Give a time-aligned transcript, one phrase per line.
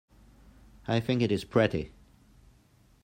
[0.87, 1.91] I think it is pretty.